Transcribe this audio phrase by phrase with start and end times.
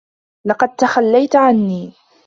[0.47, 1.93] لقد تخلّيت عنّي.